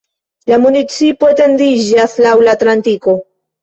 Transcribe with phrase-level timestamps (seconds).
[0.51, 3.21] La municipo etendiĝas laŭ la Atlantiko.